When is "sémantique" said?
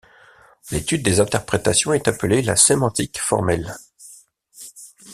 2.55-3.19